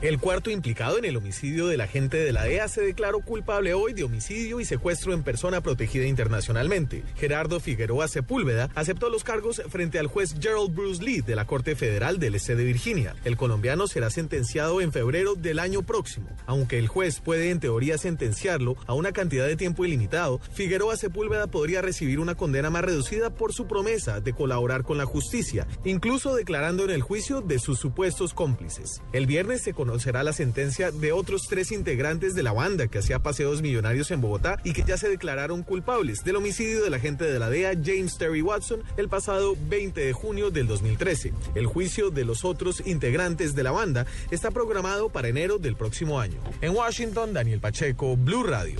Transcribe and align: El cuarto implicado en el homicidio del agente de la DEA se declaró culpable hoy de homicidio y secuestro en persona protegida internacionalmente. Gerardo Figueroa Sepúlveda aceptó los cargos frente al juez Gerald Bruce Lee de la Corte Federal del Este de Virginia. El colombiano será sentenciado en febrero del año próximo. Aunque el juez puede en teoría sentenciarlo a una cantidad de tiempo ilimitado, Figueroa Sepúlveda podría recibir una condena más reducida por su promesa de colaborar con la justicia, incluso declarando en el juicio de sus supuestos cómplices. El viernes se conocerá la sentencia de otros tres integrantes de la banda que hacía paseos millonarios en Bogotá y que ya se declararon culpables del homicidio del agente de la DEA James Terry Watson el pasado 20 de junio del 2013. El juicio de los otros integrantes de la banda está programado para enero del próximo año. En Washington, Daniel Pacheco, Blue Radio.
El 0.00 0.20
cuarto 0.20 0.52
implicado 0.52 0.96
en 0.96 1.04
el 1.04 1.16
homicidio 1.16 1.66
del 1.66 1.80
agente 1.80 2.18
de 2.18 2.30
la 2.30 2.44
DEA 2.44 2.68
se 2.68 2.82
declaró 2.82 3.18
culpable 3.18 3.74
hoy 3.74 3.94
de 3.94 4.04
homicidio 4.04 4.60
y 4.60 4.64
secuestro 4.64 5.12
en 5.12 5.24
persona 5.24 5.60
protegida 5.60 6.06
internacionalmente. 6.06 7.02
Gerardo 7.16 7.58
Figueroa 7.58 8.06
Sepúlveda 8.06 8.70
aceptó 8.76 9.10
los 9.10 9.24
cargos 9.24 9.60
frente 9.68 9.98
al 9.98 10.06
juez 10.06 10.36
Gerald 10.40 10.72
Bruce 10.72 11.02
Lee 11.02 11.22
de 11.22 11.34
la 11.34 11.46
Corte 11.46 11.74
Federal 11.74 12.20
del 12.20 12.36
Este 12.36 12.54
de 12.54 12.62
Virginia. 12.62 13.16
El 13.24 13.36
colombiano 13.36 13.88
será 13.88 14.08
sentenciado 14.08 14.80
en 14.80 14.92
febrero 14.92 15.34
del 15.34 15.58
año 15.58 15.82
próximo. 15.82 16.28
Aunque 16.46 16.78
el 16.78 16.86
juez 16.86 17.18
puede 17.18 17.50
en 17.50 17.58
teoría 17.58 17.98
sentenciarlo 17.98 18.76
a 18.86 18.94
una 18.94 19.10
cantidad 19.10 19.48
de 19.48 19.56
tiempo 19.56 19.84
ilimitado, 19.84 20.38
Figueroa 20.52 20.96
Sepúlveda 20.96 21.48
podría 21.48 21.82
recibir 21.82 22.20
una 22.20 22.36
condena 22.36 22.70
más 22.70 22.84
reducida 22.84 23.30
por 23.30 23.52
su 23.52 23.66
promesa 23.66 24.20
de 24.20 24.32
colaborar 24.32 24.84
con 24.84 24.96
la 24.96 25.06
justicia, 25.06 25.66
incluso 25.84 26.36
declarando 26.36 26.84
en 26.84 26.90
el 26.90 27.02
juicio 27.02 27.40
de 27.40 27.58
sus 27.58 27.80
supuestos 27.80 28.32
cómplices. 28.32 29.02
El 29.12 29.26
viernes 29.26 29.62
se 29.62 29.74
conocerá 29.88 30.22
la 30.22 30.34
sentencia 30.34 30.90
de 30.90 31.12
otros 31.12 31.46
tres 31.48 31.72
integrantes 31.72 32.34
de 32.34 32.42
la 32.42 32.52
banda 32.52 32.88
que 32.88 32.98
hacía 32.98 33.20
paseos 33.20 33.62
millonarios 33.62 34.10
en 34.10 34.20
Bogotá 34.20 34.60
y 34.62 34.74
que 34.74 34.84
ya 34.86 34.98
se 34.98 35.08
declararon 35.08 35.62
culpables 35.62 36.24
del 36.24 36.36
homicidio 36.36 36.84
del 36.84 36.92
agente 36.92 37.24
de 37.24 37.38
la 37.38 37.48
DEA 37.48 37.72
James 37.82 38.18
Terry 38.18 38.42
Watson 38.42 38.82
el 38.98 39.08
pasado 39.08 39.56
20 39.58 39.98
de 39.98 40.12
junio 40.12 40.50
del 40.50 40.66
2013. 40.66 41.32
El 41.54 41.64
juicio 41.64 42.10
de 42.10 42.26
los 42.26 42.44
otros 42.44 42.82
integrantes 42.84 43.54
de 43.54 43.62
la 43.62 43.70
banda 43.70 44.04
está 44.30 44.50
programado 44.50 45.08
para 45.08 45.28
enero 45.28 45.56
del 45.56 45.74
próximo 45.74 46.20
año. 46.20 46.36
En 46.60 46.76
Washington, 46.76 47.32
Daniel 47.32 47.60
Pacheco, 47.60 48.14
Blue 48.14 48.42
Radio. 48.42 48.78